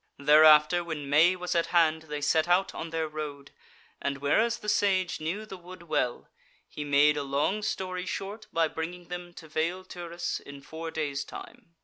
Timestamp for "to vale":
9.35-9.85